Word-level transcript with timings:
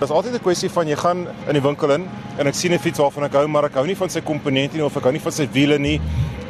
Dit 0.00 0.08
is 0.08 0.14
altyd 0.14 0.34
'n 0.34 0.40
kwessie 0.40 0.70
van 0.70 0.88
jy 0.88 0.96
gaan 0.96 1.26
in 1.46 1.52
die 1.52 1.60
winkel 1.60 1.90
in 1.90 2.08
en 2.38 2.46
ek 2.46 2.54
sien 2.54 2.72
'n 2.72 2.78
fiets 2.78 2.98
waarvan 2.98 3.24
ek 3.24 3.32
hou, 3.32 3.46
maar 3.46 3.64
ek 3.64 3.74
hou 3.74 3.86
nie 3.86 3.96
van 3.96 4.08
sy 4.08 4.20
komponente 4.20 4.74
nie 4.74 4.84
of 4.84 4.96
ek 4.96 5.02
hou 5.02 5.12
nie 5.12 5.20
van 5.20 5.32
sy 5.32 5.46
wiele 5.52 5.78
nie. 5.78 6.00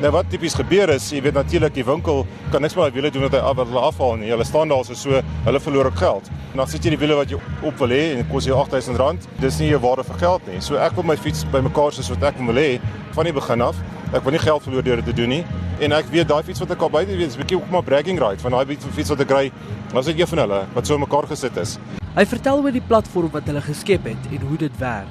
Nou 0.00 0.10
wat 0.12 0.30
tipies 0.30 0.54
gebeur 0.54 0.88
is, 0.88 1.10
jy 1.10 1.20
weet 1.20 1.34
natuurlik 1.34 1.74
die 1.74 1.84
winkel 1.84 2.26
kan 2.52 2.62
niks 2.62 2.76
met 2.76 2.84
daai 2.84 2.94
wiele 2.94 3.10
doen 3.10 3.22
wat 3.22 3.32
hy 3.32 3.38
af 3.38 3.56
wil 3.56 3.78
afhaal 3.78 4.16
nie. 4.16 4.30
Hulle 4.30 4.44
staan 4.44 4.68
daar 4.68 4.84
so, 4.84 5.22
hulle 5.44 5.60
verloor 5.60 5.86
ook 5.86 5.96
geld. 5.96 6.30
En 6.52 6.56
dan 6.56 6.68
sit 6.68 6.84
jy 6.84 6.90
die 6.90 6.98
wiele 6.98 7.14
wat 7.14 7.28
jy 7.28 7.38
op 7.62 7.78
wil 7.78 7.88
hê 7.88 8.12
en 8.12 8.16
dit 8.16 8.26
kos 8.30 8.44
jou 8.44 8.54
R8000. 8.54 9.26
Dis 9.40 9.58
nie 9.58 9.74
'n 9.74 9.80
waarde 9.80 10.04
vir 10.04 10.18
geld 10.18 10.46
nie. 10.46 10.60
So 10.60 10.76
ek 10.76 10.92
wil 10.94 11.04
my 11.04 11.16
fiets 11.16 11.44
bymekaar 11.44 11.92
soos 11.92 12.08
wat 12.08 12.22
ek 12.22 12.38
wil 12.38 12.54
hê 12.54 12.80
van 13.10 13.24
die 13.24 13.32
begin 13.32 13.60
af. 13.60 13.74
Ek 14.14 14.22
wil 14.22 14.32
nie 14.32 14.38
geld 14.38 14.62
verloor 14.62 14.82
deur 14.82 14.96
dit 14.96 15.04
te 15.04 15.12
doen 15.12 15.28
nie. 15.28 15.44
En 15.80 15.92
ek 15.92 16.04
weet 16.12 16.28
daai 16.28 16.44
fiets 16.44 16.60
wat 16.60 16.70
ek 16.70 16.82
al 16.82 16.90
buite 16.90 17.16
weet, 17.16 17.26
is 17.26 17.36
'n 17.36 17.40
bietjie 17.42 17.56
ook 17.56 17.70
maar 17.70 17.82
bragging 17.82 18.18
right 18.20 18.40
van 18.40 18.52
daai 18.52 18.76
fiets 18.94 19.08
wat 19.08 19.20
ek 19.20 19.30
ry. 19.30 19.52
Was 19.92 20.06
dit 20.06 20.20
een 20.20 20.26
van 20.26 20.38
hulle 20.38 20.66
wat 20.72 20.86
so 20.86 20.98
mekaar 20.98 21.26
gesit 21.26 21.56
is. 21.56 21.78
Hy 22.10 22.24
vertel 22.26 22.58
oor 22.58 22.74
die 22.74 22.82
platform 22.82 23.30
wat 23.30 23.46
hulle 23.46 23.60
geskep 23.62 24.08
het 24.10 24.24
en 24.34 24.46
hoe 24.48 24.56
dit 24.58 24.78
werk. 24.80 25.10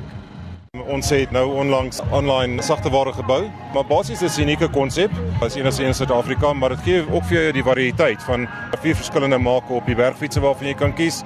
Ons 0.92 1.08
het 1.16 1.32
nou 1.32 1.46
onlangs 1.62 2.02
online 2.12 2.60
sagteware 2.62 3.14
gebou, 3.16 3.46
maar 3.74 3.86
basies 3.88 4.22
is 4.22 4.36
'n 4.38 4.42
unieke 4.42 4.68
konsep. 4.68 5.12
As 5.42 5.56
enigste 5.56 5.84
in 5.84 5.94
Suid-Afrika, 5.94 6.54
maar 6.54 6.70
dit 6.70 6.80
gee 6.84 7.06
ook 7.12 7.24
vir 7.24 7.38
jou 7.38 7.52
die 7.52 7.64
variëteit 7.64 8.22
van 8.24 8.48
vier 8.82 8.96
verskillende 8.96 9.38
make 9.38 9.74
op 9.74 9.86
die 9.86 9.96
bergfietsse 9.96 10.40
waarvan 10.40 10.68
jy 10.68 10.74
kan 10.74 10.94
kies. 10.94 11.24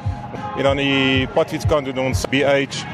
En 0.57 0.63
dan 0.63 0.77
die 0.77 1.27
padfietskant 1.27 1.85
doen 1.85 1.99
ons 1.99 2.25
BH, 2.29 2.85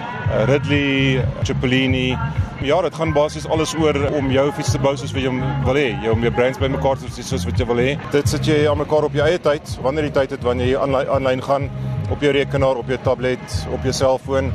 Ridley, 0.45 1.25
Cipollini. 1.44 2.17
Ja, 2.59 2.81
dit 2.81 2.95
gaan 2.95 3.13
basies 3.16 3.45
alles 3.48 3.72
oor 3.80 3.95
om 4.18 4.26
jou 4.31 4.44
fiets 4.52 4.73
te 4.76 4.80
bou 4.84 4.91
soos 5.00 5.13
wat 5.16 5.23
jy 5.23 5.31
wil 5.63 5.77
hê, 5.80 5.94
jou 6.04 6.12
om 6.12 6.26
jou 6.26 6.31
brands 6.36 6.59
bymekaar 6.59 7.00
te 7.00 7.08
sit 7.16 7.30
soos 7.30 7.45
wat 7.48 7.62
jy 7.62 7.67
wil 7.70 7.80
hê. 7.80 7.94
Dit 8.12 8.27
sit 8.27 8.50
jy 8.52 8.58
aan 8.67 8.81
mekaar 8.81 9.08
op 9.08 9.16
jou 9.16 9.23
eie 9.23 9.40
tyd, 9.40 9.72
wanneer 9.86 10.09
jy 10.09 10.12
tyd 10.17 10.36
het 10.36 10.44
wanneer 10.44 10.73
jy 10.73 11.00
aanlyn 11.16 11.45
gaan 11.48 11.70
op 12.12 12.20
jou 12.20 12.36
rekenaar, 12.36 12.84
op 12.84 12.91
jou 12.91 13.00
tablet, 13.08 13.58
op 13.72 13.88
jou 13.88 13.95
selfoon 13.95 14.52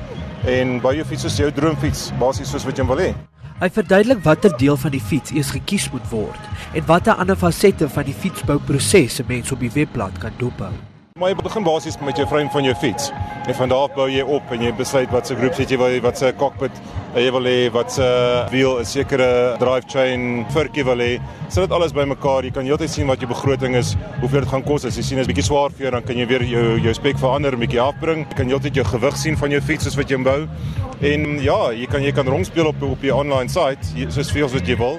en 0.53 0.79
by 0.85 0.93
jou 0.98 1.09
fiets 1.15 1.25
is 1.33 1.41
jou 1.41 1.48
droomfiets 1.57 2.11
basies 2.21 2.53
soos 2.53 2.69
wat 2.69 2.77
jy 2.77 2.91
wil 2.93 3.01
hê. 3.07 3.11
Hy 3.62 3.73
verduidelik 3.73 4.21
watter 4.27 4.53
deel 4.61 4.77
van 4.77 4.93
die 4.93 5.00
fiets 5.00 5.33
eers 5.33 5.56
gekies 5.56 5.89
moet 5.95 6.05
word 6.12 6.75
en 6.77 6.84
watter 6.91 7.17
ander 7.17 7.41
fasette 7.41 7.89
van 7.89 8.05
die 8.05 8.21
fietsbouproses 8.25 9.23
'n 9.25 9.33
mens 9.33 9.53
op 9.53 9.65
die 9.65 9.73
webblad 9.73 10.21
kan 10.21 10.37
dophou. 10.37 10.75
Maar 11.20 11.31
jy 11.31 11.34
begin 11.47 11.62
basies 11.62 11.95
met 12.03 12.17
jou 12.19 12.25
frame 12.27 12.51
van 12.51 12.65
jou 12.67 12.73
fiets. 12.75 13.12
En 13.47 13.55
van 13.55 13.70
daar 13.70 13.84
af 13.87 13.93
bou 13.95 14.09
jy 14.11 14.25
op 14.34 14.48
en 14.51 14.65
jy 14.65 14.73
besluit 14.75 15.12
wat 15.15 15.29
se 15.31 15.37
groep 15.39 15.55
sit 15.55 15.71
jy 15.71 15.79
wil 15.79 15.95
wat 16.03 16.19
se 16.19 16.33
cockpit 16.41 16.81
jy 17.15 17.29
wil 17.37 17.47
hê, 17.47 17.69
wat 17.71 17.95
se 17.95 18.09
wiel, 18.51 18.81
'n 18.81 18.84
sekere 18.84 19.29
drivetrain 19.61 20.43
virkie 20.51 20.83
wil 20.83 20.98
hê. 20.98 21.21
Sit 21.48 21.62
dit 21.62 21.71
alles 21.71 21.95
bymekaar. 21.95 22.43
Jy 22.43 22.51
kan 22.51 22.67
heeltyd 22.67 22.91
sien 22.91 23.06
wat 23.06 23.21
jou 23.21 23.29
begroting 23.29 23.77
is, 23.77 23.95
hoeveel 24.21 24.41
dit 24.41 24.48
gaan 24.48 24.65
kos. 24.65 24.84
As 24.84 24.97
jy 24.97 25.03
sien 25.03 25.19
is 25.19 25.29
bietjie 25.29 25.47
swaar 25.47 25.71
vir 25.71 25.83
jou, 25.87 25.91
dan 25.93 26.03
kan 26.03 26.17
jy 26.17 26.27
weer 26.27 26.43
jou 26.43 26.81
jou 26.81 26.95
spek 26.95 27.17
verander, 27.17 27.55
'n 27.55 27.61
bietjie 27.61 27.81
afbring. 27.81 28.27
Jy 28.27 28.34
kan 28.34 28.49
heeltyd 28.49 28.75
jou 28.75 28.84
gewig 28.84 29.17
sien 29.17 29.37
van 29.37 29.51
jou 29.51 29.61
fiets 29.61 29.84
soos 29.84 29.97
wat 29.97 30.09
jy 30.09 30.17
hom 30.17 30.25
bou. 30.25 30.49
En 31.01 31.41
ja, 31.41 31.71
jy 31.71 31.87
kan 31.87 32.03
jy 32.03 32.11
kan 32.11 32.27
rondspeel 32.27 32.67
op 32.67 32.83
op 32.83 33.01
die 33.01 33.15
online 33.15 33.49
site 33.49 34.11
soos 34.11 34.33
veel 34.33 34.49
wat 34.49 34.67
jy 34.67 34.77
wil. 34.77 34.99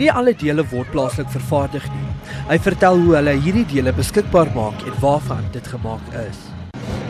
Nie 0.00 0.08
alle 0.12 0.32
dele 0.32 0.64
word 0.70 0.88
plaaslik 0.90 1.28
vervaardig 1.28 1.84
nie. 1.92 2.12
Hy 2.48 2.56
vertel 2.64 3.00
hoe 3.02 3.16
hulle 3.18 3.34
hierdie 3.44 3.66
dele 3.68 3.92
beskikbaar 3.92 4.48
maak 4.54 4.80
en 4.88 4.94
waarvan 5.02 5.44
dit 5.52 5.66
gemaak 5.68 6.14
is. 6.22 6.38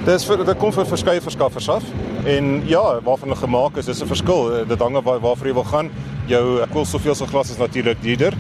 Dis 0.02 0.25
vir 0.27 0.42
dit 0.42 0.58
kom 0.58 0.75
vir 0.75 0.88
verskeie 0.91 1.22
verskaffers 1.22 1.69
af 1.70 1.86
en 2.27 2.56
ja, 2.66 2.83
waarvan 3.06 3.30
hulle 3.30 3.38
gemaak 3.38 3.78
is, 3.78 3.86
dis 3.86 4.03
'n 4.03 4.10
verskil. 4.10 4.66
Dit 4.66 4.80
hang 4.83 4.97
af 4.97 5.05
waar, 5.05 5.20
waarvoor 5.20 5.47
jy 5.47 5.55
wil 5.55 5.70
gaan. 5.70 5.91
Jou 6.27 6.66
koolstofveelselglas 6.72 7.50
is 7.50 7.58
natuurlik 7.58 8.03
duurder 8.03 8.34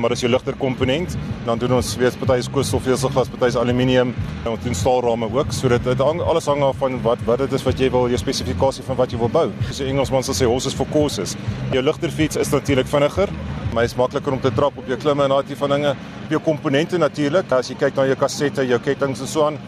maar 0.00 0.12
dis 0.12 0.20
jou 0.20 0.30
ligter 0.30 0.56
komponent. 0.56 1.16
Dan 1.46 1.58
doen 1.58 1.76
ons 1.78 1.94
weet 1.96 2.16
party 2.20 2.40
is 2.42 2.48
koolstofveelselglas, 2.52 3.30
party 3.32 3.50
is 3.52 3.56
aluminium 3.56 4.12
en 4.44 4.50
ons 4.52 4.62
doen 4.64 4.74
staalrame 4.74 5.28
ook. 5.32 5.52
So 5.54 5.70
dit 5.72 5.84
dit 5.84 6.02
hang 6.02 6.20
alles 6.20 6.48
hang 6.50 6.62
af 6.66 6.80
van 6.82 6.98
wat 7.04 7.22
wat 7.28 7.44
dit 7.44 7.52
is 7.56 7.64
wat 7.66 7.80
jy 7.80 7.90
wil 7.94 8.08
jou 8.12 8.20
spesifikasie 8.20 8.84
van 8.86 8.98
wat 9.00 9.12
jy 9.12 9.20
wil 9.20 9.32
bou. 9.32 9.46
So 9.70 9.84
Engelsman 9.84 10.26
sal 10.26 10.36
sê 10.36 10.48
horses 10.48 10.76
for 10.76 10.88
courses. 10.92 11.36
Jou 11.72 11.82
ligter 11.84 12.12
fiets 12.12 12.36
is 12.40 12.52
natuurlik 12.52 12.88
vinniger, 12.90 13.32
maar 13.76 13.84
is 13.84 13.94
makliker 13.94 14.32
om 14.32 14.40
te 14.40 14.48
trap 14.56 14.78
op 14.80 14.86
jou 14.88 14.96
klimme 14.96 15.26
en 15.26 15.32
daai 15.34 15.44
tipe 15.44 15.60
van 15.60 15.74
dinge. 15.74 15.90
Op 16.24 16.30
jou 16.32 16.38
komponente 16.46 16.96
natuurlik, 16.98 17.50
as 17.52 17.68
jy 17.68 17.76
kyk 17.76 17.98
na 17.98 18.06
jou 18.08 18.16
kassette, 18.16 18.64
jou 18.64 18.78
kettinge 18.80 19.20
en 19.20 19.28
so 19.28 19.44
aan, 19.44 19.58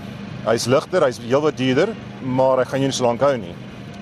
hy's 0.46 0.64
ligter, 0.72 1.04
hy's 1.04 1.18
heelwat 1.20 1.58
duurder, 1.58 1.92
maar 2.24 2.62
hy 2.62 2.64
gaan 2.70 2.86
jou 2.86 2.88
nie 2.88 2.96
so 2.96 3.04
lank 3.04 3.20
hou 3.26 3.34
nie. 3.36 3.52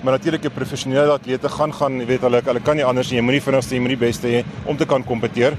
Maar 0.03 0.15
natuurlik 0.15 0.45
'n 0.45 0.55
professionele 0.55 1.11
atlete 1.11 1.49
gaan 1.49 1.73
gaan, 1.73 1.99
jy 1.99 2.05
weet 2.05 2.21
hulle 2.21 2.41
hulle 2.41 2.59
kan 2.63 2.75
nie 2.75 2.85
anders 2.85 3.11
nie. 3.11 3.17
Jy 3.17 3.23
moenie 3.23 3.41
vinnigste, 3.41 3.75
jy 3.75 3.81
moenie 3.81 3.97
beste 3.97 4.27
hê 4.27 4.45
om 4.65 4.77
te 4.77 4.85
kan 4.85 5.03
kompeteer. 5.03 5.57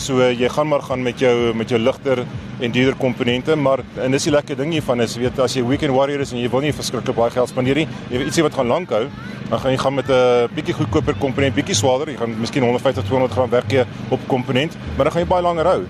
So 0.00 0.24
jy 0.24 0.48
gaan 0.48 0.68
maar 0.70 0.80
gaan 0.80 1.02
met 1.04 1.20
jou 1.20 1.52
met 1.54 1.68
jou 1.68 1.78
ligter 1.80 2.22
en 2.60 2.72
duurder 2.72 2.96
komponente, 2.96 3.56
maar 3.56 3.82
en 4.00 4.14
dis 4.14 4.24
die 4.24 4.32
lekker 4.32 4.56
ding 4.56 4.72
hiervan 4.72 5.00
is 5.04 5.16
weet 5.20 5.38
as 5.44 5.56
jy 5.56 5.62
weekend 5.66 5.92
warrior 5.92 6.22
is 6.24 6.32
en 6.32 6.40
jy 6.40 6.48
wil 6.48 6.64
nie 6.64 6.72
verskriklik 6.72 7.16
baie 7.16 7.32
geld 7.34 7.52
spandeer 7.52 7.82
nie, 7.82 7.86
jy 8.08 8.20
weet 8.20 8.30
ietsie 8.30 8.44
wat 8.46 8.56
gaan 8.56 8.70
lank 8.72 8.94
hou, 8.96 9.02
dan 9.50 9.60
gaan 9.60 9.74
jy 9.74 9.80
gaan 9.82 9.94
met 9.94 10.08
'n 10.08 10.48
bietjie 10.56 10.74
goedkoper 10.78 11.18
komponent, 11.20 11.54
bietjie 11.54 11.76
swaarder, 11.76 12.08
jy 12.08 12.16
gaan 12.16 12.32
miskien 12.40 12.64
150 12.64 13.04
200 13.04 13.32
gram 13.32 13.50
werk 13.50 13.68
gee 13.68 13.84
op 14.08 14.20
komponent, 14.26 14.76
maar 14.96 15.04
dan 15.04 15.12
gaan 15.12 15.22
jy 15.22 15.28
baie 15.28 15.42
langer 15.42 15.66
hou. 15.66 15.82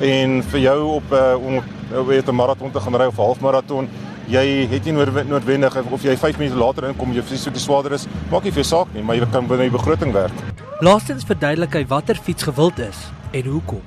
En 0.00 0.42
vir 0.42 0.60
jou 0.60 0.78
op 0.96 1.12
'n 1.12 1.14
uh, 1.14 1.46
om 1.46 2.06
weet 2.06 2.28
'n 2.28 2.34
maraton 2.34 2.70
te 2.72 2.80
gaan 2.80 2.96
ry 2.96 3.06
of 3.06 3.18
'n 3.18 3.22
halfmaraton, 3.22 3.88
jy 4.28 4.66
het 4.70 4.84
nie 4.84 4.92
noodwendig 4.94 5.76
of 5.90 6.02
jy 6.02 6.16
5 6.16 6.38
minute 6.38 6.56
later 6.56 6.88
inkom 6.88 7.12
jy 7.12 7.22
fiets 7.22 7.42
so 7.42 7.50
die 7.50 7.60
swaarder 7.60 7.92
is, 7.92 8.06
maak 8.30 8.44
nie 8.44 8.52
vir 8.52 8.64
saak 8.64 8.88
nie, 8.94 9.02
maar 9.02 9.16
jy 9.16 9.26
kan 9.30 9.46
binne 9.46 9.68
die 9.68 9.76
begroting 9.76 10.12
werk. 10.12 10.32
Laastens 10.80 11.24
verduidelik 11.24 11.72
hy 11.74 11.84
watter 11.86 12.16
fiets 12.16 12.42
gewild 12.42 12.78
is 12.78 13.17
en 13.32 13.44
hoekom. 13.44 13.82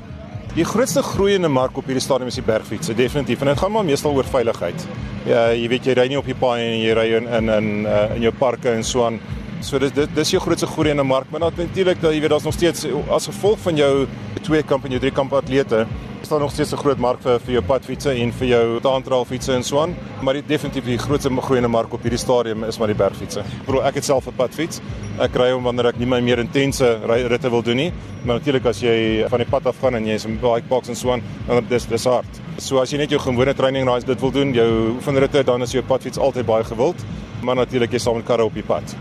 Die 0.56 0.66
grootste 0.68 1.04
groeiende 1.04 1.48
mark 1.48 1.78
op 1.80 1.88
hierdie 1.88 2.04
stadium 2.04 2.28
is 2.28 2.36
die 2.36 2.44
bergfietsse, 2.44 2.94
definitief. 2.94 3.42
En 3.42 3.48
dit 3.54 3.60
gaan 3.60 3.72
maar 3.72 3.86
meestal 3.88 4.16
oor 4.18 4.28
veiligheid. 4.28 4.88
Ja, 5.26 5.46
jy 5.56 5.70
weet 5.72 5.86
jy 5.88 5.96
ry 5.96 6.08
nie 6.12 6.18
op 6.20 6.28
die 6.28 6.36
paaie 6.36 6.66
en 6.74 6.82
jy 6.82 6.96
ry 6.98 7.06
in 7.20 7.30
in 7.38 7.54
in 7.56 7.70
uh, 7.86 8.02
in 8.18 8.26
jou 8.26 8.34
parke 8.36 8.74
en 8.74 8.84
so 8.84 9.06
aan. 9.06 9.22
So 9.64 9.80
dis 9.80 9.94
dit 9.96 10.16
dis 10.18 10.34
jou 10.34 10.42
grootste 10.44 10.68
groeiende 10.68 11.06
mark, 11.08 11.30
maar 11.32 11.46
natuurlik 11.46 12.02
dat 12.02 12.12
jy 12.12 12.20
weet 12.20 12.34
daar's 12.34 12.48
nog 12.50 12.58
steeds 12.58 12.88
as 13.10 13.30
gevolg 13.30 13.62
van 13.64 13.80
jou 13.80 14.08
twee 14.42 14.64
kamp 14.64 14.86
en 14.86 14.98
jou 14.98 15.00
drie 15.00 15.14
kamp 15.14 15.34
atlete 15.38 15.86
daar 16.32 16.40
nog 16.40 16.52
steeds 16.52 16.72
'n 16.72 16.78
groot 16.78 16.98
mark 16.98 17.22
vir 17.22 17.40
vir 17.40 17.54
jou 17.54 17.64
padfietsse 17.64 18.12
en 18.12 18.32
vir 18.32 18.48
jou 18.48 18.80
taantraalfietsse 18.80 19.54
en 19.54 19.64
so 19.64 19.80
aan, 19.80 19.96
maar 20.22 20.34
die 20.34 20.44
definitief 20.48 20.86
die 20.86 20.98
grootste 20.98 21.30
groeiende 21.30 21.68
mark 21.68 21.94
op 21.94 22.02
hierdie 22.02 22.20
stadium 22.20 22.64
is 22.64 22.78
maar 22.78 22.88
die 22.88 22.96
bergfietsse. 22.96 23.44
Bedoel 23.66 23.84
ek 23.84 23.96
het 23.96 24.06
self 24.06 24.28
'n 24.28 24.34
padfiets. 24.36 24.82
Ek 25.20 25.36
ry 25.36 25.52
hom 25.52 25.64
wanneer 25.64 25.88
ek 25.88 26.00
nie 26.00 26.06
my 26.06 26.22
meer 26.22 26.40
intense 26.40 27.00
ritte 27.06 27.50
wil 27.50 27.62
doen 27.62 27.76
nie, 27.76 27.94
maar 28.24 28.36
natuurlik 28.36 28.66
as 28.66 28.80
jy 28.82 29.26
van 29.30 29.40
die 29.40 29.50
pad 29.50 29.66
af 29.66 29.76
gaan 29.82 29.96
en 29.96 30.06
jy 30.06 30.14
is 30.14 30.26
in 30.26 30.40
bike 30.40 30.68
box 30.68 30.88
en 30.90 30.96
so 30.96 31.12
aan, 31.12 31.22
dan 31.48 31.66
dis 31.70 31.86
dis 31.86 32.06
hard. 32.06 32.42
So 32.58 32.80
as 32.80 32.92
jy 32.92 32.98
net 32.98 33.10
jou 33.10 33.20
gewone 33.20 33.54
training 33.54 33.88
rides 33.88 34.06
dit 34.06 34.20
wil 34.22 34.32
doen, 34.32 34.54
jou 34.54 34.90
oefenritte, 34.96 35.44
dan 35.44 35.62
is 35.62 35.72
jou 35.72 35.84
padfiets 35.84 36.18
altyd 36.18 36.46
baie 36.46 36.64
gewild, 36.64 37.06
maar 37.42 37.56
natuurlik 37.56 37.92
jy 37.92 38.00
saam 38.00 38.16
met 38.16 38.26
karre 38.26 38.44
op 38.44 38.54
die 38.54 38.64
pad. 38.64 38.96